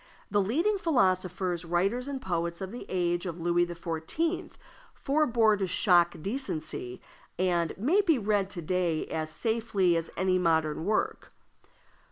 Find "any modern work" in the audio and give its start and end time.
10.17-11.31